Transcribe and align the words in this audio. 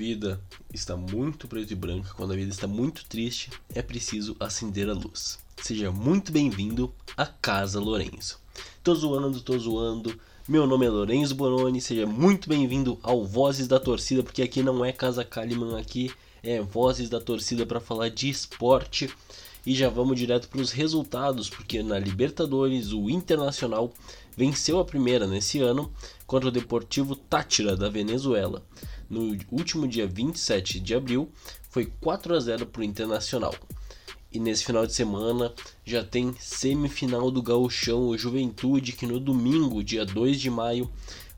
vida 0.00 0.40
está 0.72 0.96
muito 0.96 1.46
preto 1.46 1.72
e 1.72 1.76
branca, 1.76 2.14
quando 2.16 2.32
a 2.32 2.34
vida 2.34 2.50
está 2.50 2.66
muito 2.66 3.04
triste, 3.04 3.50
é 3.74 3.82
preciso 3.82 4.34
acender 4.40 4.88
a 4.88 4.94
luz. 4.94 5.38
Seja 5.60 5.92
muito 5.92 6.32
bem-vindo 6.32 6.90
à 7.14 7.26
Casa 7.26 7.78
Lourenço. 7.78 8.40
Tô 8.82 8.94
zoando, 8.94 9.42
tô 9.42 9.58
zoando. 9.58 10.18
Meu 10.48 10.66
nome 10.66 10.86
é 10.86 10.88
Lourenço 10.88 11.34
Bononi, 11.34 11.82
seja 11.82 12.06
muito 12.06 12.48
bem-vindo 12.48 12.98
ao 13.02 13.26
Vozes 13.26 13.68
da 13.68 13.78
Torcida, 13.78 14.22
porque 14.22 14.40
aqui 14.40 14.62
não 14.62 14.82
é 14.82 14.90
Casa 14.90 15.22
Kalimann, 15.22 15.78
aqui 15.78 16.10
é 16.42 16.62
Vozes 16.62 17.10
da 17.10 17.20
Torcida 17.20 17.66
para 17.66 17.78
falar 17.78 18.08
de 18.08 18.30
esporte. 18.30 19.10
E 19.66 19.74
já 19.74 19.90
vamos 19.90 20.18
direto 20.18 20.48
para 20.48 20.62
os 20.62 20.72
resultados, 20.72 21.50
porque 21.50 21.82
na 21.82 21.98
Libertadores 21.98 22.94
o 22.94 23.10
Internacional 23.10 23.92
venceu 24.36 24.78
a 24.78 24.84
primeira 24.84 25.26
nesse 25.26 25.60
ano 25.60 25.92
contra 26.26 26.48
o 26.48 26.52
Deportivo 26.52 27.14
Tátira 27.16 27.76
da 27.76 27.88
Venezuela. 27.88 28.64
No 29.08 29.36
último 29.50 29.88
dia 29.88 30.06
27 30.06 30.80
de 30.80 30.94
abril, 30.94 31.30
foi 31.68 31.86
4 32.00 32.34
a 32.34 32.40
0 32.40 32.66
para 32.66 32.80
o 32.80 32.84
Internacional. 32.84 33.54
E 34.32 34.38
nesse 34.38 34.64
final 34.64 34.86
de 34.86 34.94
semana 34.94 35.52
já 35.84 36.04
tem 36.04 36.32
semifinal 36.38 37.30
do 37.30 37.42
Gauchão, 37.42 38.08
o 38.08 38.16
Juventude, 38.16 38.92
que 38.92 39.04
no 39.04 39.18
domingo, 39.18 39.82
dia 39.82 40.06
2 40.06 40.40
de 40.40 40.48
maio, 40.48 40.88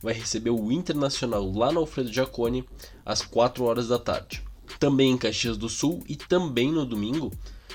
vai 0.02 0.12
receber 0.12 0.50
o 0.50 0.70
Internacional 0.70 1.50
lá 1.50 1.72
no 1.72 1.80
Alfredo 1.80 2.12
Jaconi 2.12 2.64
às 3.05 3.22
4 3.22 3.64
horas 3.64 3.88
da 3.88 3.98
tarde. 3.98 4.42
Também 4.78 5.12
em 5.12 5.19
Caxias 5.19 5.56
do 5.56 5.69
Sul 5.69 6.03
e 6.06 6.16
também 6.16 6.70
no 6.70 6.84
domingo, 6.84 7.33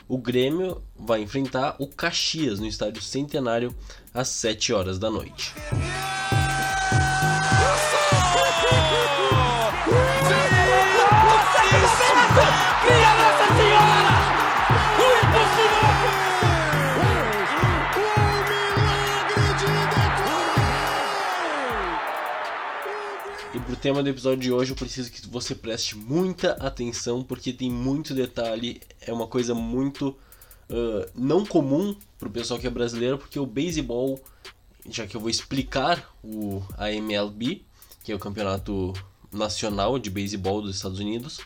o 0.07 0.17
Grêmio 0.17 0.81
vai 0.97 1.21
enfrentar 1.21 1.75
o 1.79 1.87
Caxias 1.87 2.59
no 2.59 2.65
estádio 2.65 3.01
Centenário 3.01 3.75
às 4.13 4.29
7 4.29 4.73
horas 4.73 4.97
da 4.97 5.09
noite. 5.09 5.53
Pro 23.67 23.75
tema 23.75 24.01
do 24.01 24.07
episódio 24.07 24.39
de 24.39 24.49
hoje 24.49 24.71
eu 24.71 24.77
preciso 24.77 25.11
que 25.11 25.27
você 25.27 25.53
preste 25.53 25.97
muita 25.97 26.53
atenção 26.53 27.21
porque 27.21 27.51
tem 27.51 27.69
muito 27.69 28.13
detalhe, 28.13 28.81
é 29.01 29.11
uma 29.11 29.27
coisa 29.27 29.53
muito 29.53 30.17
uh, 30.69 31.05
não 31.13 31.45
comum 31.45 31.93
pro 32.17 32.29
pessoal 32.29 32.57
que 32.57 32.65
é 32.65 32.69
brasileiro, 32.69 33.17
porque 33.17 33.37
o 33.37 33.45
beisebol, 33.45 34.23
já 34.89 35.05
que 35.05 35.17
eu 35.17 35.19
vou 35.19 35.29
explicar 35.29 36.15
o 36.23 36.63
MLB, 36.79 37.61
que 38.05 38.13
é 38.13 38.15
o 38.15 38.19
campeonato 38.19 38.93
nacional 39.33 39.99
de 39.99 40.09
beisebol 40.09 40.61
dos 40.61 40.77
Estados 40.77 40.99
Unidos, 40.99 41.41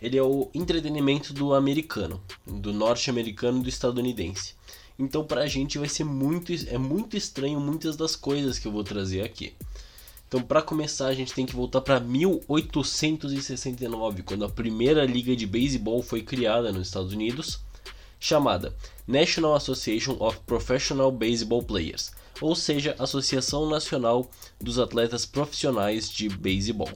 ele 0.00 0.16
é 0.16 0.22
o 0.22 0.48
entretenimento 0.54 1.32
do 1.32 1.54
americano, 1.54 2.22
do 2.46 2.72
norte-americano 2.72 3.60
do 3.60 3.68
estadunidense. 3.68 4.54
Então 4.96 5.24
pra 5.24 5.48
gente 5.48 5.76
vai 5.76 5.88
ser 5.88 6.04
muito 6.04 6.52
é 6.68 6.78
muito 6.78 7.16
estranho 7.16 7.58
muitas 7.58 7.96
das 7.96 8.14
coisas 8.14 8.60
que 8.60 8.68
eu 8.68 8.72
vou 8.72 8.84
trazer 8.84 9.22
aqui. 9.22 9.56
Então, 10.28 10.40
para 10.42 10.60
começar, 10.60 11.06
a 11.06 11.14
gente 11.14 11.32
tem 11.32 11.46
que 11.46 11.56
voltar 11.56 11.80
para 11.80 11.98
1869, 11.98 14.22
quando 14.22 14.44
a 14.44 14.50
primeira 14.50 15.06
liga 15.06 15.34
de 15.34 15.46
beisebol 15.46 16.02
foi 16.02 16.20
criada 16.20 16.70
nos 16.70 16.88
Estados 16.88 17.14
Unidos, 17.14 17.60
chamada 18.20 18.76
National 19.06 19.54
Association 19.54 20.18
of 20.20 20.38
Professional 20.40 21.10
Baseball 21.10 21.62
Players, 21.62 22.12
ou 22.42 22.54
seja, 22.54 22.94
Associação 22.98 23.70
Nacional 23.70 24.30
dos 24.60 24.78
Atletas 24.78 25.24
Profissionais 25.24 26.10
de 26.10 26.28
Beisebol. 26.28 26.90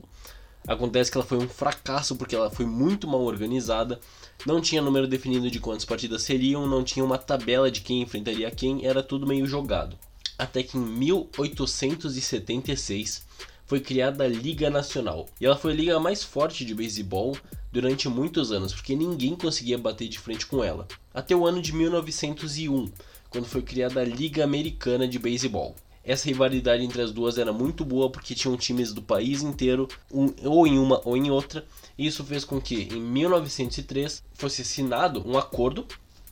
Acontece 0.68 1.10
que 1.10 1.16
ela 1.16 1.26
foi 1.26 1.38
um 1.38 1.48
fracasso 1.48 2.16
porque 2.16 2.36
ela 2.36 2.50
foi 2.50 2.66
muito 2.66 3.08
mal 3.08 3.22
organizada, 3.22 3.98
não 4.44 4.60
tinha 4.60 4.82
número 4.82 5.08
definido 5.08 5.50
de 5.50 5.58
quantas 5.58 5.86
partidas 5.86 6.22
seriam, 6.22 6.66
não 6.66 6.84
tinha 6.84 7.02
uma 7.02 7.16
tabela 7.16 7.70
de 7.70 7.80
quem 7.80 8.02
enfrentaria 8.02 8.50
quem, 8.50 8.84
era 8.84 9.02
tudo 9.02 9.26
meio 9.26 9.46
jogado 9.46 9.96
até 10.38 10.62
que 10.62 10.76
em 10.76 10.80
1876 10.80 13.24
foi 13.66 13.80
criada 13.80 14.24
a 14.24 14.28
Liga 14.28 14.68
Nacional. 14.68 15.30
E 15.40 15.46
ela 15.46 15.56
foi 15.56 15.72
a 15.72 15.76
liga 15.76 15.98
mais 15.98 16.22
forte 16.22 16.62
de 16.64 16.74
beisebol 16.74 17.34
durante 17.72 18.08
muitos 18.08 18.52
anos, 18.52 18.74
porque 18.74 18.94
ninguém 18.94 19.34
conseguia 19.34 19.78
bater 19.78 20.08
de 20.08 20.18
frente 20.18 20.46
com 20.46 20.62
ela. 20.62 20.86
Até 21.14 21.34
o 21.34 21.46
ano 21.46 21.62
de 21.62 21.72
1901, 21.72 22.92
quando 23.30 23.46
foi 23.46 23.62
criada 23.62 24.00
a 24.00 24.04
Liga 24.04 24.44
Americana 24.44 25.08
de 25.08 25.18
Beisebol. 25.18 25.74
Essa 26.04 26.26
rivalidade 26.26 26.82
entre 26.82 27.00
as 27.00 27.12
duas 27.12 27.38
era 27.38 27.52
muito 27.52 27.84
boa 27.84 28.10
porque 28.10 28.34
tinham 28.34 28.56
times 28.56 28.92
do 28.92 29.00
país 29.00 29.42
inteiro, 29.42 29.88
um, 30.12 30.34
ou 30.44 30.66
em 30.66 30.78
uma 30.78 31.00
ou 31.04 31.16
em 31.16 31.30
outra, 31.30 31.64
e 31.96 32.06
isso 32.06 32.24
fez 32.24 32.44
com 32.44 32.60
que 32.60 32.88
em 32.92 33.00
1903 33.00 34.22
fosse 34.34 34.62
assinado 34.62 35.26
um 35.26 35.38
acordo 35.38 35.86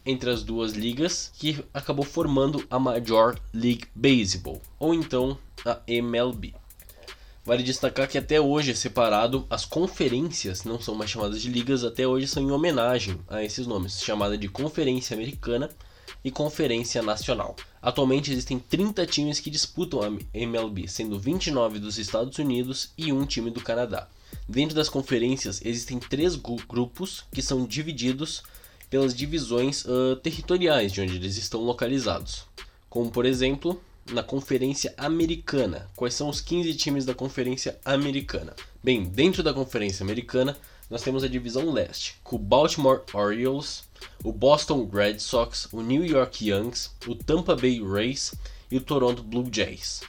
entre 0.05 0.31
as 0.31 0.43
duas 0.43 0.73
ligas 0.73 1.31
que 1.35 1.65
acabou 1.73 2.05
formando 2.05 2.67
a 2.71 2.79
Major 2.79 3.39
League 3.53 3.85
Baseball, 3.95 4.61
ou 4.79 4.95
então 4.95 5.37
a 5.65 5.81
MLB. 5.87 6.55
Vale 7.45 7.63
destacar 7.63 8.07
que 8.07 8.19
até 8.19 8.41
hoje 8.41 8.71
é 8.71 8.75
separado, 8.75 9.47
as 9.49 9.65
conferências 9.65 10.65
não 10.65 10.81
são 10.81 10.95
mais 10.95 11.11
chamadas 11.11 11.41
de 11.41 11.49
ligas, 11.49 11.85
até 11.85 12.07
hoje 12.07 12.27
são 12.27 12.43
em 12.43 12.51
homenagem 12.51 13.19
a 13.29 13.43
esses 13.43 13.67
nomes, 13.67 14.01
chamada 14.03 14.37
de 14.37 14.49
Conferência 14.49 15.15
Americana 15.15 15.71
e 16.23 16.31
Conferência 16.31 17.03
Nacional. 17.03 17.57
Atualmente 17.81 18.31
existem 18.31 18.59
30 18.59 19.07
times 19.07 19.41
que 19.41 19.51
disputam 19.51 20.03
a 20.03 20.39
MLB, 20.39 20.87
sendo 20.87 21.19
29 21.19 21.79
dos 21.79 21.99
Estados 21.99 22.39
Unidos 22.39 22.93
e 22.97 23.13
um 23.13 23.25
time 23.25 23.51
do 23.51 23.61
Canadá. 23.63 24.07
Dentro 24.49 24.77
das 24.77 24.89
conferências 24.89 25.61
existem 25.65 25.99
três 25.99 26.37
grupos 26.37 27.25
que 27.33 27.41
são 27.41 27.65
divididos 27.67 28.43
pelas 28.91 29.15
divisões 29.15 29.85
uh, 29.85 30.17
territoriais 30.17 30.93
de 30.93 31.01
onde 31.01 31.17
eles 31.17 31.37
estão 31.37 31.63
localizados. 31.63 32.45
Como, 32.91 33.11
por 33.11 33.25
exemplo, 33.25 33.81
na 34.13 34.23
Conferência 34.23 34.93
Americana. 34.97 35.89
Quais 35.95 36.15
são 36.15 36.29
os 36.29 36.41
15 36.41 36.75
times 36.75 37.05
da 37.05 37.15
Conferência 37.15 37.79
Americana? 37.85 38.55
Bem, 38.83 39.05
dentro 39.05 39.43
da 39.43 39.55
Conferência 39.55 40.03
Americana, 40.03 40.57
nós 40.91 41.03
temos 41.03 41.23
a 41.23 41.29
divisão 41.29 41.73
leste, 41.73 42.17
com 42.25 42.35
o 42.35 42.39
Baltimore 42.39 43.03
Orioles, 43.15 43.85
o 44.25 44.33
Boston 44.33 44.89
Red 44.93 45.21
Sox, 45.21 45.69
o 45.73 45.83
New 45.83 46.05
York 46.05 46.49
Yankees, 46.49 46.91
o 47.07 47.15
Tampa 47.15 47.55
Bay 47.55 47.81
Rays 47.81 48.35
e 48.71 48.77
o 48.77 48.81
Toronto 48.81 49.23
Blue 49.23 49.49
Jays. 49.51 50.03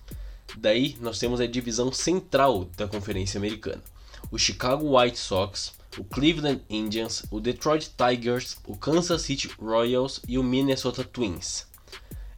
Daí 0.57 0.97
nós 0.99 1.19
temos 1.19 1.39
a 1.39 1.45
divisão 1.45 1.91
central 1.91 2.65
da 2.75 2.87
Conferência 2.87 3.37
Americana, 3.37 3.83
o 4.31 4.39
Chicago 4.39 4.97
White 4.97 5.19
Sox, 5.19 5.73
o 5.97 6.03
Cleveland 6.03 6.62
Indians, 6.69 7.25
o 7.29 7.40
Detroit 7.40 7.91
Tigers, 7.97 8.57
o 8.68 8.75
Kansas 8.75 9.22
City 9.24 9.50
Royals 9.59 10.22
e 10.28 10.38
o 10.38 10.44
Minnesota 10.44 11.03
Twins. 11.03 11.68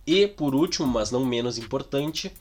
E 0.05 0.27
por 0.27 0.55
último, 0.55 0.87
mas 0.87 1.11
não 1.11 1.25
menos 1.25 1.57
importante, 1.57 2.31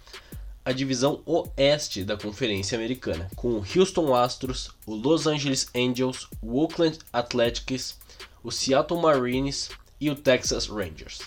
a 0.65 0.73
divisão 0.73 1.21
oeste 1.27 2.05
da 2.05 2.17
Conferência 2.17 2.79
Americana, 2.79 3.29
com 3.35 3.51
o 3.51 3.65
Houston 3.77 4.15
Astros, 4.15 4.71
o 4.87 4.95
Los 4.95 5.27
Angeles 5.27 5.69
Angels, 5.75 6.29
o 6.41 6.61
Oakland 6.61 6.99
Athletics, 7.13 7.99
o 8.43 8.51
Seattle 8.51 9.01
Mariners 9.01 9.71
e 10.01 10.11
o 10.11 10.15
Texas 10.15 10.67
Rangers. 10.67 11.21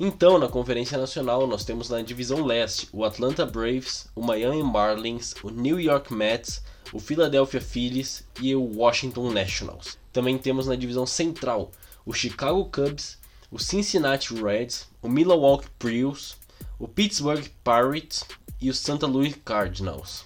Então, 0.00 0.38
na 0.38 0.46
Conferência 0.46 0.96
Nacional, 0.96 1.44
nós 1.48 1.64
temos 1.64 1.88
na 1.88 2.00
divisão 2.02 2.44
leste 2.44 2.88
o 2.92 3.04
Atlanta 3.04 3.44
Braves, 3.44 4.06
o 4.14 4.22
Miami 4.22 4.62
Marlins, 4.62 5.34
o 5.42 5.50
New 5.50 5.80
York 5.80 6.14
Mets, 6.14 6.62
o 6.92 6.98
Philadelphia 6.98 7.60
Phillies 7.60 8.24
e 8.40 8.54
o 8.54 8.62
Washington 8.62 9.30
Nationals. 9.30 9.98
Também 10.12 10.38
temos 10.38 10.66
na 10.66 10.74
divisão 10.76 11.06
central 11.06 11.70
o 12.04 12.12
Chicago 12.12 12.64
Cubs, 12.66 13.18
o 13.50 13.58
Cincinnati 13.58 14.34
Reds, 14.34 14.88
o 15.02 15.08
Milwaukee 15.08 15.68
Brewers, 15.78 16.36
o 16.78 16.86
Pittsburgh 16.86 17.44
Pirates 17.64 18.24
e 18.60 18.70
o 18.70 18.74
Santa 18.74 19.06
Louis 19.06 19.34
Cardinals. 19.44 20.24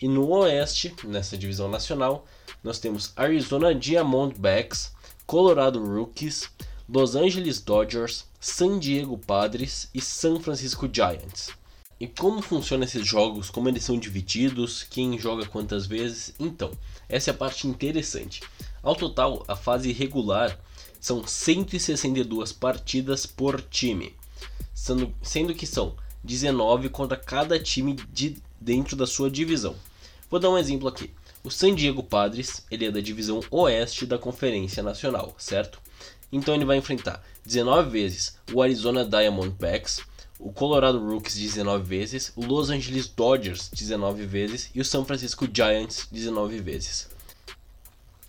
E 0.00 0.08
no 0.08 0.28
oeste, 0.30 0.94
nessa 1.04 1.36
divisão 1.36 1.68
nacional, 1.68 2.26
nós 2.62 2.78
temos 2.78 3.12
Arizona 3.16 3.74
Diamondbacks, 3.74 4.92
Colorado 5.26 5.84
Rockies, 5.84 6.50
Los 6.88 7.14
Angeles 7.14 7.60
Dodgers, 7.60 8.26
San 8.40 8.78
Diego 8.78 9.16
Padres 9.18 9.88
e 9.94 10.00
San 10.00 10.40
Francisco 10.40 10.88
Giants. 10.90 11.50
E 12.00 12.06
como 12.08 12.40
funcionam 12.40 12.84
esses 12.84 13.06
jogos, 13.06 13.50
como 13.50 13.68
eles 13.68 13.84
são 13.84 13.98
divididos, 13.98 14.84
quem 14.84 15.18
joga 15.18 15.44
quantas 15.44 15.86
vezes? 15.86 16.32
Então, 16.40 16.72
essa 17.06 17.30
é 17.30 17.32
a 17.34 17.36
parte 17.36 17.68
interessante. 17.68 18.42
Ao 18.82 18.96
total, 18.96 19.44
a 19.46 19.54
fase 19.54 19.92
regular 19.92 20.58
são 20.98 21.26
162 21.26 22.52
partidas 22.54 23.26
por 23.26 23.60
time, 23.60 24.14
sendo, 24.72 25.14
sendo 25.22 25.54
que 25.54 25.66
são 25.66 25.94
19 26.24 26.88
contra 26.88 27.18
cada 27.18 27.58
time 27.58 27.94
de 28.10 28.42
dentro 28.58 28.96
da 28.96 29.06
sua 29.06 29.30
divisão. 29.30 29.76
Vou 30.30 30.40
dar 30.40 30.48
um 30.48 30.56
exemplo 30.56 30.88
aqui. 30.88 31.10
O 31.44 31.50
San 31.50 31.74
Diego 31.74 32.02
Padres, 32.02 32.64
ele 32.70 32.86
é 32.86 32.90
da 32.90 33.00
divisão 33.00 33.40
oeste 33.50 34.06
da 34.06 34.16
Conferência 34.16 34.82
Nacional, 34.82 35.34
certo? 35.36 35.78
Então 36.32 36.54
ele 36.54 36.64
vai 36.64 36.78
enfrentar 36.78 37.22
19 37.44 37.90
vezes 37.90 38.38
o 38.52 38.62
Arizona 38.62 39.04
Diamondbacks, 39.04 40.00
o 40.40 40.50
Colorado 40.50 40.98
Rockies 40.98 41.36
19 41.36 41.84
vezes, 41.84 42.32
o 42.34 42.44
Los 42.44 42.70
Angeles 42.70 43.06
Dodgers 43.06 43.70
19 43.72 44.24
vezes 44.24 44.70
e 44.74 44.80
o 44.80 44.84
San 44.84 45.04
Francisco 45.04 45.46
Giants 45.52 46.08
19 46.10 46.58
vezes. 46.60 47.10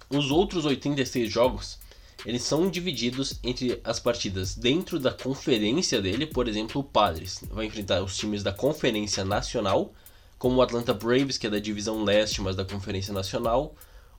Os 0.10 0.30
outros 0.30 0.66
86 0.66 1.32
jogos, 1.32 1.80
eles 2.26 2.44
são 2.44 2.70
divididos 2.70 3.40
entre 3.42 3.80
as 3.84 3.98
partidas 3.98 4.56
dentro 4.56 5.00
da 5.00 5.12
conferência 5.12 6.02
dele, 6.02 6.28
por 6.28 6.50
exemplo, 6.50 6.82
o 6.82 6.84
Padres 6.84 7.42
vai 7.50 7.66
enfrentar 7.66 8.04
os 8.04 8.18
times 8.18 8.44
da 8.44 8.52
Conferência 8.52 9.24
Nacional, 9.24 9.94
como 10.38 10.58
o 10.58 10.62
Atlanta 10.62 10.94
Braves, 10.94 11.38
que 11.38 11.48
é 11.48 11.50
da 11.50 11.60
divisão 11.60 12.04
leste, 12.04 12.42
mas 12.42 12.58
da 12.58 12.66
Conferência 12.66 13.14
Nacional, 13.14 13.74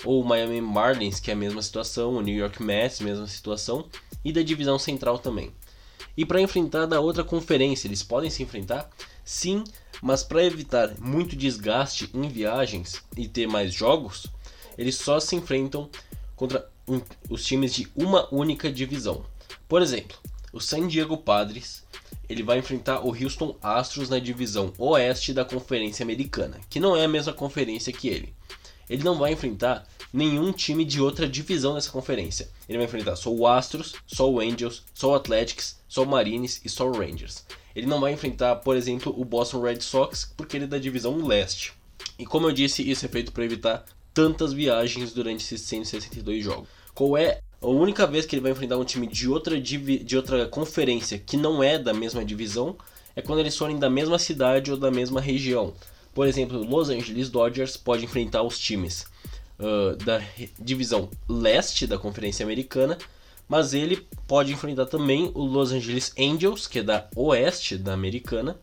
ou 0.04 0.22
o 0.22 0.24
Miami 0.24 0.62
Marlins, 0.62 1.20
que 1.20 1.30
é 1.30 1.34
a 1.34 1.36
mesma 1.36 1.60
situação, 1.60 2.14
o 2.14 2.22
New 2.22 2.34
York 2.34 2.62
Mets, 2.62 3.00
mesma 3.00 3.26
situação, 3.26 3.86
e 4.24 4.32
da 4.32 4.42
divisão 4.42 4.78
central 4.78 5.18
também. 5.18 5.52
E 6.16 6.24
para 6.24 6.40
enfrentar 6.40 6.86
da 6.86 7.00
outra 7.00 7.24
conferência, 7.24 7.86
eles 7.86 8.02
podem 8.02 8.30
se 8.30 8.42
enfrentar? 8.42 8.90
Sim, 9.24 9.64
mas 10.00 10.22
para 10.22 10.44
evitar 10.44 10.94
muito 11.00 11.36
desgaste 11.36 12.10
em 12.12 12.28
viagens 12.28 13.02
e 13.16 13.28
ter 13.28 13.46
mais 13.46 13.72
jogos, 13.72 14.26
eles 14.76 14.96
só 14.96 15.20
se 15.20 15.36
enfrentam 15.36 15.88
contra 16.34 16.68
os 17.30 17.44
times 17.44 17.74
de 17.74 17.88
uma 17.94 18.28
única 18.34 18.70
divisão. 18.70 19.24
Por 19.68 19.80
exemplo, 19.80 20.16
o 20.52 20.60
San 20.60 20.86
Diego 20.88 21.16
Padres 21.16 21.84
ele 22.28 22.42
vai 22.42 22.58
enfrentar 22.58 23.00
o 23.00 23.08
Houston 23.08 23.56
Astros 23.62 24.08
na 24.08 24.18
divisão 24.18 24.72
oeste 24.78 25.32
da 25.32 25.44
Conferência 25.44 26.02
Americana, 26.02 26.58
que 26.70 26.80
não 26.80 26.96
é 26.96 27.04
a 27.04 27.08
mesma 27.08 27.32
conferência 27.32 27.92
que 27.92 28.08
ele. 28.08 28.34
Ele 28.92 29.04
não 29.04 29.18
vai 29.18 29.32
enfrentar 29.32 29.86
nenhum 30.12 30.52
time 30.52 30.84
de 30.84 31.00
outra 31.00 31.26
divisão 31.26 31.74
dessa 31.74 31.90
conferência. 31.90 32.50
Ele 32.68 32.76
vai 32.76 32.86
enfrentar 32.86 33.16
só 33.16 33.32
o 33.32 33.46
Astros, 33.46 33.94
só 34.06 34.30
o 34.30 34.38
Angels, 34.38 34.82
só 34.92 35.12
o 35.12 35.14
Athletics, 35.14 35.80
só 35.88 36.02
o 36.02 36.06
Marines 36.06 36.60
e 36.62 36.68
só 36.68 36.86
o 36.86 36.92
Rangers. 36.92 37.42
Ele 37.74 37.86
não 37.86 38.00
vai 38.00 38.12
enfrentar, 38.12 38.56
por 38.56 38.76
exemplo, 38.76 39.14
o 39.18 39.24
Boston 39.24 39.62
Red 39.62 39.80
Sox 39.80 40.30
porque 40.36 40.58
ele 40.58 40.64
é 40.64 40.68
da 40.68 40.76
divisão 40.76 41.26
leste. 41.26 41.72
E 42.18 42.26
como 42.26 42.46
eu 42.46 42.52
disse, 42.52 42.88
isso 42.88 43.06
é 43.06 43.08
feito 43.08 43.32
para 43.32 43.46
evitar 43.46 43.82
tantas 44.12 44.52
viagens 44.52 45.14
durante 45.14 45.42
esses 45.42 45.62
162 45.62 46.44
jogos. 46.44 46.68
Qual 46.94 47.16
é 47.16 47.40
a 47.62 47.66
única 47.66 48.06
vez 48.06 48.26
que 48.26 48.36
ele 48.36 48.42
vai 48.42 48.52
enfrentar 48.52 48.76
um 48.76 48.84
time 48.84 49.06
de 49.06 49.26
outra, 49.26 49.58
de 49.58 50.16
outra 50.16 50.46
conferência 50.46 51.18
que 51.18 51.38
não 51.38 51.62
é 51.62 51.78
da 51.78 51.94
mesma 51.94 52.22
divisão 52.22 52.76
é 53.16 53.22
quando 53.22 53.38
eles 53.38 53.56
forem 53.56 53.78
da 53.78 53.88
mesma 53.88 54.18
cidade 54.18 54.70
ou 54.70 54.76
da 54.76 54.90
mesma 54.90 55.18
região. 55.18 55.72
Por 56.14 56.26
exemplo, 56.26 56.62
Los 56.62 56.88
Angeles 56.90 57.30
Dodgers 57.30 57.76
pode 57.76 58.04
enfrentar 58.04 58.42
os 58.42 58.58
times 58.58 59.06
uh, 59.58 59.96
da 60.04 60.20
divisão 60.58 61.08
leste 61.28 61.86
da 61.86 61.98
Conferência 61.98 62.44
Americana, 62.44 62.98
mas 63.48 63.74
ele 63.74 64.06
pode 64.26 64.52
enfrentar 64.52 64.86
também 64.86 65.30
o 65.34 65.44
Los 65.44 65.72
Angeles 65.72 66.12
Angels, 66.18 66.66
que 66.66 66.80
é 66.80 66.82
da 66.82 67.08
oeste 67.16 67.76
da 67.76 67.92
Americana, 67.92 68.56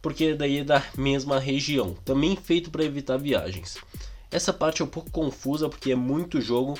porque 0.00 0.34
daí 0.34 0.58
é 0.58 0.64
da 0.64 0.82
mesma 0.96 1.38
região, 1.38 1.94
também 2.04 2.36
feito 2.36 2.70
para 2.70 2.84
evitar 2.84 3.16
viagens. 3.16 3.78
Essa 4.30 4.52
parte 4.52 4.82
é 4.82 4.84
um 4.84 4.88
pouco 4.88 5.10
confusa 5.10 5.68
porque 5.68 5.92
é 5.92 5.96
muito 5.96 6.40
jogo, 6.40 6.78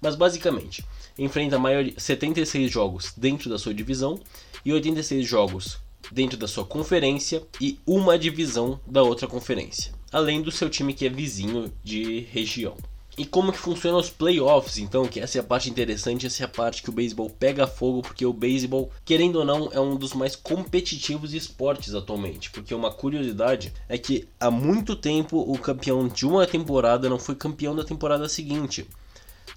mas 0.00 0.14
basicamente 0.14 0.84
enfrenta 1.18 1.58
maior 1.58 1.84
76 1.96 2.70
jogos 2.70 3.12
dentro 3.16 3.48
da 3.48 3.58
sua 3.58 3.72
divisão 3.72 4.20
e 4.64 4.72
86 4.72 5.26
jogos 5.26 5.78
dentro 6.10 6.36
da 6.36 6.48
sua 6.48 6.64
conferência 6.64 7.42
e 7.60 7.78
uma 7.86 8.18
divisão 8.18 8.80
da 8.86 9.02
outra 9.02 9.26
conferência, 9.26 9.92
além 10.12 10.42
do 10.42 10.52
seu 10.52 10.68
time 10.70 10.94
que 10.94 11.06
é 11.06 11.08
vizinho 11.08 11.72
de 11.82 12.20
região. 12.32 12.76
E 13.18 13.24
como 13.24 13.50
que 13.50 13.58
funcionam 13.58 13.98
os 13.98 14.10
playoffs, 14.10 14.76
então, 14.76 15.08
que 15.08 15.18
essa 15.18 15.38
é 15.38 15.40
a 15.40 15.44
parte 15.44 15.70
interessante, 15.70 16.26
essa 16.26 16.42
é 16.42 16.44
a 16.44 16.48
parte 16.48 16.82
que 16.82 16.90
o 16.90 16.92
beisebol 16.92 17.30
pega 17.30 17.66
fogo, 17.66 18.02
porque 18.02 18.26
o 18.26 18.32
beisebol, 18.32 18.90
querendo 19.06 19.36
ou 19.36 19.44
não, 19.44 19.70
é 19.72 19.80
um 19.80 19.96
dos 19.96 20.12
mais 20.12 20.36
competitivos 20.36 21.32
esportes 21.32 21.94
atualmente. 21.94 22.50
Porque 22.50 22.74
uma 22.74 22.92
curiosidade 22.92 23.72
é 23.88 23.96
que 23.96 24.28
há 24.38 24.50
muito 24.50 24.94
tempo 24.94 25.38
o 25.38 25.58
campeão 25.58 26.06
de 26.06 26.26
uma 26.26 26.46
temporada 26.46 27.08
não 27.08 27.18
foi 27.18 27.34
campeão 27.34 27.74
da 27.74 27.84
temporada 27.84 28.28
seguinte. 28.28 28.86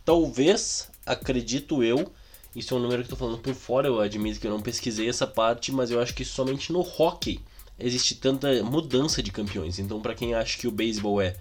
Talvez, 0.05 0.89
acredito 1.05 1.83
eu, 1.83 2.09
isso 2.55 2.73
é 2.73 2.77
um 2.77 2.81
número 2.81 3.03
que 3.03 3.07
eu 3.07 3.15
tô 3.15 3.15
falando 3.15 3.39
por 3.39 3.53
fora, 3.53 3.87
eu 3.87 3.99
admito 3.99 4.39
que 4.39 4.47
eu 4.47 4.51
não 4.51 4.61
pesquisei 4.61 5.07
essa 5.07 5.27
parte, 5.27 5.71
mas 5.71 5.91
eu 5.91 6.01
acho 6.01 6.13
que 6.13 6.25
somente 6.25 6.71
no 6.71 6.81
hockey 6.81 7.39
existe 7.77 8.15
tanta 8.15 8.63
mudança 8.63 9.21
de 9.21 9.31
campeões. 9.31 9.79
Então, 9.79 10.01
para 10.01 10.15
quem 10.15 10.33
acha 10.33 10.57
que 10.57 10.67
o 10.67 10.71
beisebol 10.71 11.21
é 11.21 11.35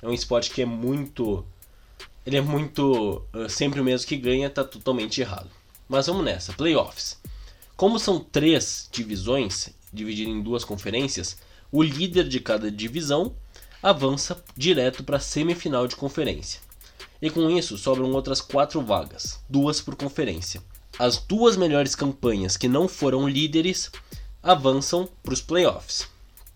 é 0.00 0.06
um 0.06 0.12
esporte 0.12 0.50
que 0.50 0.62
é 0.62 0.66
muito. 0.66 1.44
Ele 2.24 2.36
é 2.36 2.40
muito. 2.40 3.22
Uh, 3.34 3.48
sempre 3.48 3.80
o 3.80 3.84
mesmo 3.84 4.06
que 4.06 4.16
ganha, 4.16 4.48
tá 4.48 4.64
totalmente 4.64 5.20
errado. 5.20 5.50
Mas 5.88 6.06
vamos 6.06 6.24
nessa: 6.24 6.52
playoffs. 6.52 7.20
Como 7.76 7.98
são 7.98 8.20
três 8.20 8.88
divisões, 8.92 9.70
divididas 9.92 10.32
em 10.32 10.42
duas 10.42 10.64
conferências, 10.64 11.36
o 11.70 11.82
líder 11.82 12.28
de 12.28 12.38
cada 12.38 12.70
divisão 12.70 13.34
avança 13.82 14.42
direto 14.56 15.02
para 15.02 15.16
a 15.16 15.20
semifinal 15.20 15.88
de 15.88 15.96
conferência. 15.96 16.60
E 17.22 17.30
com 17.30 17.48
isso 17.48 17.78
sobram 17.78 18.10
outras 18.12 18.40
quatro 18.40 18.82
vagas, 18.82 19.38
duas 19.48 19.80
por 19.80 19.94
conferência. 19.94 20.60
As 20.98 21.16
duas 21.16 21.56
melhores 21.56 21.94
campanhas 21.94 22.56
que 22.56 22.68
não 22.68 22.88
foram 22.88 23.28
líderes 23.28 23.90
avançam 24.42 25.08
para 25.22 25.32
os 25.32 25.40
playoffs 25.40 26.10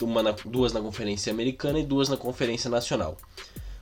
na, 0.04 0.32
duas 0.44 0.72
na 0.72 0.80
Conferência 0.80 1.32
Americana 1.32 1.78
e 1.78 1.86
duas 1.86 2.08
na 2.08 2.16
Conferência 2.16 2.68
Nacional. 2.68 3.16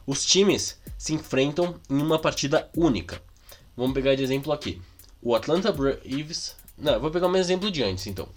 Os 0.07 0.25
times 0.25 0.79
se 0.97 1.15
enfrentam 1.15 1.81
em 1.91 2.01
uma 2.01 2.19
partida 2.19 2.69
única. 2.77 3.21
Vamos 3.77 3.95
pegar 3.95 4.15
de 4.15 4.23
exemplo 4.23 4.53
aqui. 4.53 4.81
O 5.21 5.35
Atlanta 5.35 5.73
Braves. 5.73 6.55
Não, 6.77 7.01
vou 7.01 7.11
pegar 7.11 7.27
um 7.27 7.37
exemplo 7.37 7.71
de 7.71 7.83
antes 7.83 8.07
então. 8.07 8.29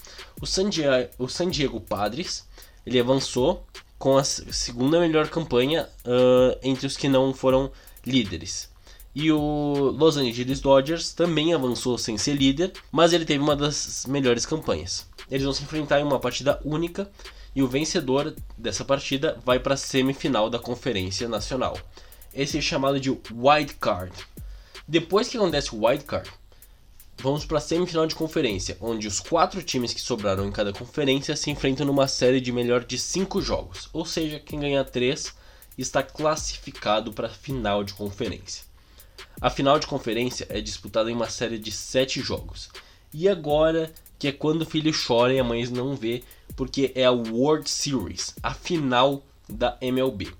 O 0.41 0.45
San 0.45 0.69
Diego, 0.69 1.09
o 1.17 1.27
San 1.27 1.49
Diego 1.49 1.79
Padres 1.81 2.47
ele 2.85 2.99
avançou 2.99 3.65
com 3.99 4.17
a 4.17 4.23
segunda 4.23 4.99
melhor 4.99 5.27
campanha 5.27 5.89
uh, 6.05 6.57
entre 6.63 6.87
os 6.87 6.95
que 6.95 7.09
não 7.09 7.33
foram 7.33 7.71
líderes. 8.07 8.69
E 9.13 9.31
o 9.31 9.95
Los 9.97 10.15
Angeles 10.15 10.59
Dodgers 10.59 11.11
também 11.11 11.53
avançou 11.53 11.97
sem 11.97 12.17
ser 12.17 12.33
líder, 12.33 12.71
mas 12.91 13.13
ele 13.13 13.25
teve 13.25 13.43
uma 13.43 13.55
das 13.55 14.05
melhores 14.07 14.45
campanhas. 14.45 15.07
Eles 15.29 15.43
vão 15.43 15.53
se 15.53 15.63
enfrentar 15.63 15.99
em 15.99 16.03
uma 16.03 16.19
partida 16.19 16.59
única 16.63 17.09
e 17.55 17.63
o 17.63 17.67
vencedor 17.67 18.35
dessa 18.57 18.85
partida 18.85 19.39
vai 19.43 19.59
para 19.59 19.73
a 19.73 19.77
semifinal 19.77 20.49
da 20.49 20.59
Conferência 20.59 21.27
Nacional. 21.27 21.77
Esse 22.33 22.59
é 22.59 22.61
chamado 22.61 22.99
de 22.99 23.09
wild 23.09 23.73
card. 23.79 24.13
Depois 24.87 25.27
que 25.27 25.37
acontece 25.37 25.75
o 25.75 25.83
wild 25.83 26.03
card, 26.03 26.29
vamos 27.17 27.43
para 27.43 27.57
a 27.57 27.61
semifinal 27.61 28.05
de 28.05 28.13
conferência, 28.13 28.77
onde 28.79 29.07
os 29.07 29.19
quatro 29.19 29.63
times 29.63 29.93
que 29.93 29.99
sobraram 29.99 30.45
em 30.45 30.51
cada 30.51 30.71
conferência 30.71 31.35
se 31.35 31.49
enfrentam 31.49 31.85
numa 31.85 32.07
série 32.07 32.39
de 32.39 32.51
melhor 32.51 32.85
de 32.85 32.99
cinco 32.99 33.41
jogos. 33.41 33.89
Ou 33.91 34.05
seja, 34.05 34.39
quem 34.39 34.59
ganhar 34.59 34.83
três 34.85 35.33
está 35.81 36.01
classificado 36.01 37.13
para 37.13 37.27
a 37.27 37.31
final 37.31 37.83
de 37.83 37.93
conferência. 37.93 38.63
A 39.39 39.49
final 39.49 39.79
de 39.79 39.87
conferência 39.87 40.47
é 40.49 40.59
disputada 40.59 41.11
em 41.11 41.13
uma 41.13 41.29
série 41.29 41.59
de 41.59 41.71
sete 41.71 42.21
jogos. 42.21 42.69
E 43.13 43.29
agora 43.29 43.91
que 44.19 44.27
é 44.27 44.31
quando 44.31 44.63
o 44.63 44.65
filho 44.65 44.91
chora 44.91 45.33
e 45.33 45.39
a 45.39 45.43
mãe 45.43 45.65
não 45.67 45.95
vê, 45.95 46.23
porque 46.55 46.91
é 46.95 47.05
a 47.05 47.11
World 47.11 47.69
Series, 47.69 48.33
a 48.41 48.53
final 48.53 49.23
da 49.47 49.77
MLB. 49.79 50.33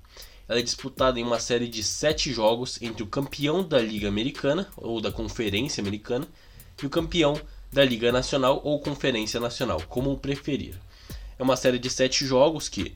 Ela 0.50 0.60
é 0.60 0.64
disputada 0.64 1.20
em 1.20 1.24
uma 1.24 1.40
série 1.40 1.68
de 1.68 1.84
sete 1.84 2.32
jogos 2.34 2.82
entre 2.82 3.04
o 3.04 3.08
campeão 3.08 3.64
da 3.64 3.80
Liga 3.80 4.08
Americana, 4.08 4.68
ou 4.78 5.00
da 5.00 5.12
Conferência 5.12 5.82
Americana, 5.82 6.28
e 6.82 6.86
o 6.86 6.90
campeão 6.90 7.40
da 7.72 7.84
Liga 7.84 8.12
Nacional 8.12 8.62
ou 8.64 8.80
Conferência 8.80 9.40
Nacional, 9.40 9.82
como 9.88 10.18
preferir. 10.18 10.80
É 11.38 11.44
uma 11.44 11.56
série 11.56 11.78
de 11.78 11.90
sete 11.90 12.26
jogos 12.26 12.70
que 12.70 12.96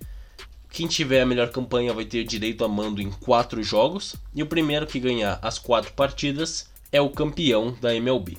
quem 0.72 0.88
tiver 0.88 1.22
a 1.22 1.26
melhor 1.26 1.52
campanha 1.52 1.94
vai 1.94 2.06
ter 2.06 2.24
direito 2.24 2.64
a 2.64 2.68
mando 2.68 3.02
em 3.02 3.12
quatro 3.12 3.62
jogos, 3.62 4.16
e 4.34 4.42
o 4.42 4.48
primeiro 4.48 4.88
que 4.88 5.00
ganhar 5.00 5.38
as 5.42 5.60
quatro 5.60 5.92
partidas 5.94 6.70
é 6.92 7.02
o 7.02 7.10
campeão 7.10 7.78
da 7.82 7.94
MLB. 7.94 8.38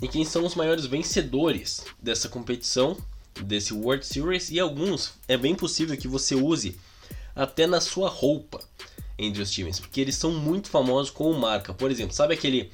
E 0.00 0.08
quem 0.08 0.24
são 0.24 0.46
os 0.46 0.54
maiores 0.54 0.86
vencedores 0.86 1.84
dessa 2.02 2.28
competição, 2.28 2.96
desse 3.42 3.74
World 3.74 4.06
Series, 4.06 4.50
e 4.50 4.58
alguns 4.58 5.12
é 5.28 5.36
bem 5.36 5.54
possível 5.54 5.96
que 5.96 6.08
você 6.08 6.34
use 6.34 6.78
até 7.36 7.66
na 7.66 7.80
sua 7.80 8.08
roupa 8.08 8.64
entre 9.18 9.42
os 9.42 9.50
times, 9.50 9.78
porque 9.78 10.00
eles 10.00 10.14
são 10.14 10.32
muito 10.32 10.70
famosos 10.70 11.10
como 11.10 11.38
marca. 11.38 11.74
Por 11.74 11.90
exemplo, 11.90 12.14
sabe 12.14 12.34
aquele 12.34 12.70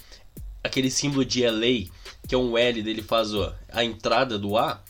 aquele 0.62 0.90
símbolo 0.90 1.24
de 1.24 1.46
LA, 1.46 1.90
que 2.26 2.34
é 2.34 2.38
um 2.38 2.56
L 2.56 2.82
dele 2.82 3.02
faz 3.02 3.30
a 3.70 3.84
entrada 3.84 4.38
do 4.38 4.56
A? 4.56 4.82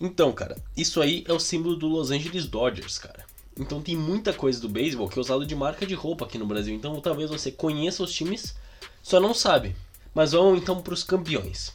Então, 0.00 0.32
cara, 0.32 0.56
isso 0.76 1.00
aí 1.00 1.24
é 1.26 1.32
o 1.32 1.38
símbolo 1.38 1.76
do 1.76 1.86
Los 1.86 2.10
Angeles 2.10 2.46
Dodgers, 2.46 2.98
cara. 2.98 3.24
Então 3.56 3.80
tem 3.80 3.96
muita 3.96 4.32
coisa 4.32 4.60
do 4.60 4.68
beisebol 4.68 5.08
que 5.08 5.18
é 5.18 5.22
usado 5.22 5.46
de 5.46 5.54
marca 5.54 5.86
de 5.86 5.94
roupa 5.94 6.24
aqui 6.24 6.36
no 6.36 6.46
Brasil. 6.46 6.74
Então 6.74 7.00
talvez 7.00 7.30
você 7.30 7.52
conheça 7.52 8.02
os 8.02 8.12
times, 8.12 8.54
só 9.02 9.20
não 9.20 9.32
sabe. 9.32 9.76
Mas 10.12 10.32
vamos 10.32 10.60
então 10.60 10.80
para 10.82 10.94
os 10.94 11.04
campeões. 11.04 11.72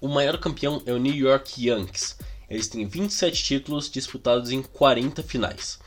O 0.00 0.08
maior 0.08 0.38
campeão 0.38 0.82
é 0.86 0.92
o 0.92 0.98
New 0.98 1.14
York 1.14 1.66
Yankees. 1.66 2.16
Eles 2.48 2.66
têm 2.66 2.86
27 2.86 3.44
títulos 3.44 3.88
disputados 3.88 4.50
em 4.50 4.60
40 4.60 5.22
finais. 5.22 5.78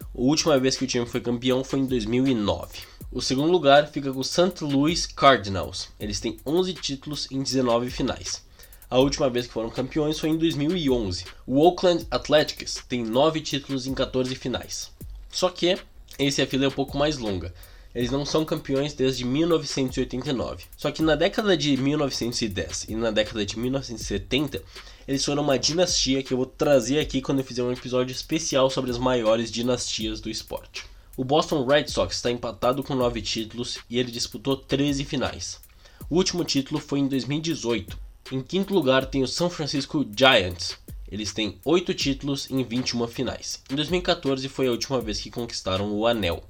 A 0.00 0.06
última 0.20 0.58
vez 0.58 0.76
que 0.76 0.84
o 0.84 0.86
time 0.86 1.06
foi 1.06 1.20
campeão 1.20 1.62
foi 1.62 1.78
em 1.78 1.86
2009. 1.86 2.80
O 3.12 3.22
segundo 3.22 3.52
lugar 3.52 3.86
fica 3.88 4.12
com 4.12 4.20
o 4.20 4.24
St. 4.24 4.62
Louis 4.62 5.06
Cardinals. 5.06 5.88
Eles 6.00 6.18
têm 6.18 6.38
11 6.44 6.74
títulos 6.74 7.30
em 7.30 7.40
19 7.40 7.88
finais. 7.88 8.42
A 8.90 8.98
última 8.98 9.28
vez 9.28 9.46
que 9.46 9.52
foram 9.52 9.68
campeões 9.68 10.18
foi 10.18 10.30
em 10.30 10.38
2011. 10.38 11.26
O 11.46 11.60
Oakland 11.60 12.06
Athletics 12.10 12.82
tem 12.88 13.04
9 13.04 13.42
títulos 13.42 13.86
em 13.86 13.92
14 13.92 14.34
finais. 14.34 14.90
Só 15.30 15.50
que 15.50 15.76
esse 16.18 16.44
fila 16.46 16.64
é 16.64 16.68
um 16.68 16.70
pouco 16.72 16.96
mais 16.96 17.18
longa. 17.18 17.52
Eles 17.94 18.10
não 18.10 18.24
são 18.24 18.46
campeões 18.46 18.94
desde 18.94 19.26
1989. 19.26 20.64
Só 20.74 20.90
que 20.90 21.02
na 21.02 21.14
década 21.16 21.54
de 21.54 21.76
1910 21.76 22.86
e 22.88 22.94
na 22.94 23.10
década 23.10 23.44
de 23.44 23.58
1970, 23.58 24.62
eles 25.06 25.22
foram 25.22 25.42
uma 25.42 25.58
dinastia 25.58 26.22
que 26.22 26.32
eu 26.32 26.38
vou 26.38 26.46
trazer 26.46 26.98
aqui 26.98 27.20
quando 27.20 27.40
eu 27.40 27.44
fizer 27.44 27.62
um 27.62 27.72
episódio 27.72 28.12
especial 28.12 28.70
sobre 28.70 28.90
as 28.90 28.96
maiores 28.96 29.50
dinastias 29.50 30.18
do 30.18 30.30
esporte. 30.30 30.86
O 31.14 31.24
Boston 31.24 31.66
Red 31.66 31.88
Sox 31.88 32.16
está 32.16 32.30
empatado 32.30 32.82
com 32.82 32.94
9 32.94 33.20
títulos 33.20 33.80
e 33.90 33.98
ele 33.98 34.10
disputou 34.10 34.56
13 34.56 35.04
finais. 35.04 35.60
O 36.08 36.16
último 36.16 36.42
título 36.42 36.80
foi 36.80 37.00
em 37.00 37.06
2018. 37.06 38.07
Em 38.30 38.42
quinto 38.42 38.74
lugar 38.74 39.06
tem 39.06 39.22
o 39.22 39.26
San 39.26 39.48
Francisco 39.48 40.06
Giants. 40.14 40.76
Eles 41.10 41.32
têm 41.32 41.58
8 41.64 41.94
títulos 41.94 42.50
em 42.50 42.62
21 42.62 43.08
finais. 43.08 43.62
Em 43.70 43.74
2014 43.74 44.46
foi 44.50 44.66
a 44.66 44.70
última 44.70 45.00
vez 45.00 45.18
que 45.18 45.30
conquistaram 45.30 45.90
o 45.90 46.06
anel. 46.06 46.44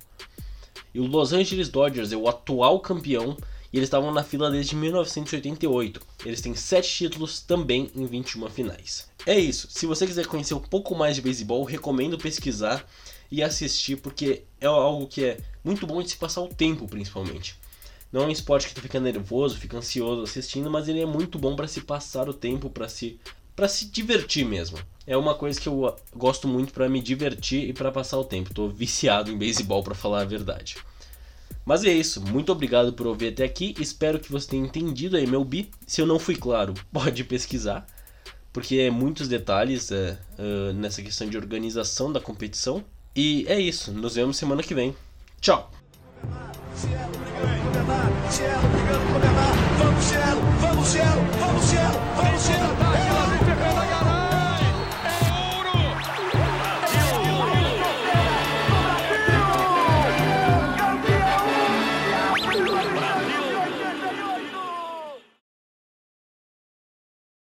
E 0.93 0.99
o 0.99 1.07
Los 1.07 1.33
Angeles 1.33 1.69
Dodgers 1.69 2.11
é 2.11 2.17
o 2.17 2.29
atual 2.29 2.81
campeão 2.81 3.37
e 3.73 3.77
eles 3.77 3.87
estavam 3.87 4.13
na 4.13 4.25
fila 4.25 4.51
desde 4.51 4.75
1988. 4.75 6.01
Eles 6.27 6.41
têm 6.41 6.53
7 6.53 6.97
títulos 6.97 7.39
também 7.39 7.89
em 7.95 8.07
21 8.07 8.51
finais. 8.51 9.09
É 9.25 9.39
isso. 9.39 9.69
Se 9.71 9.87
você 9.87 10.05
quiser 10.05 10.27
conhecer 10.27 10.55
um 10.55 10.61
pouco 10.61 10.97
mais 10.97 11.15
de 11.15 11.23
beisebol, 11.23 11.63
recomendo 11.63 12.19
pesquisar 12.19 12.85
e 13.31 13.41
assistir 13.41 13.99
porque 13.99 14.43
é 14.61 14.67
algo 14.67 15.07
que 15.07 15.25
é 15.25 15.39
muito 15.63 15.87
bom 15.87 16.03
de 16.03 16.11
se 16.11 16.17
passar 16.17 16.41
o 16.41 16.49
tempo, 16.49 16.89
principalmente. 16.89 17.57
Não 18.13 18.23
é 18.23 18.27
um 18.27 18.31
esporte 18.31 18.69
que 18.69 18.75
tu 18.75 18.81
fica 18.81 18.99
nervoso, 18.99 19.59
fica 19.59 19.77
ansioso 19.77 20.23
assistindo, 20.23 20.71
mas 20.71 20.89
ele 20.89 21.01
é 21.01 21.07
muito 21.07 21.39
bom 21.39 21.55
para 21.55 21.69
se 21.69 21.83
passar 21.83 22.29
o 22.29 22.35
tempo, 22.35 22.71
para 22.71 22.89
se 22.89 23.21
para 23.55 23.67
se 23.67 23.87
divertir 23.87 24.47
mesmo. 24.47 24.79
É 25.05 25.17
uma 25.17 25.35
coisa 25.35 25.61
que 25.61 25.69
eu 25.69 25.97
gosto 26.15 26.47
muito 26.47 26.73
para 26.73 26.89
me 26.89 27.03
divertir 27.03 27.69
e 27.69 27.73
para 27.73 27.91
passar 27.91 28.17
o 28.17 28.25
tempo. 28.25 28.55
Tô 28.55 28.69
viciado 28.69 29.33
em 29.33 29.37
beisebol 29.37 29.83
para 29.83 29.97
falar 29.97 30.21
a 30.21 30.25
verdade. 30.25 30.77
Mas 31.65 31.85
é 31.85 31.93
isso, 31.93 32.21
muito 32.21 32.53
obrigado 32.53 32.93
por 32.93 33.09
ouvir 33.09 33.29
até 33.29 33.45
aqui. 33.45 33.75
Espero 33.81 34.21
que 34.21 34.31
você 34.31 34.51
tenha 34.51 34.65
entendido 34.65 35.17
a 35.17 35.21
MLB. 35.21 35.69
Se 35.87 36.01
eu 36.01 36.07
não 36.07 36.21
fui 36.21 36.37
claro, 36.37 36.73
pode 36.93 37.25
pesquisar, 37.25 37.85
porque 38.53 38.77
é 38.77 38.91
muitos 38.91 39.27
detalhes 39.27 39.91
é, 39.91 40.17
uh, 40.39 40.73
nessa 40.73 41.03
questão 41.03 41.29
de 41.29 41.37
organização 41.37 42.13
da 42.13 42.21
competição. 42.21 42.85
E 43.15 43.45
é 43.49 43.61
isso, 43.61 43.91
nos 43.91 44.15
vemos 44.15 44.37
semana 44.37 44.63
que 44.63 44.73
vem. 44.75 44.95
Tchau! 45.41 45.78
Cielo, 48.39 48.61
vamos, 49.81 50.05
Cielo, 50.05 50.41
vamos, 50.63 50.89
Cielo, 50.89 51.07
vamos, 51.41 51.65
Cielo, 51.65 52.01
vamos, 52.17 52.41
Cielo. 52.41 52.88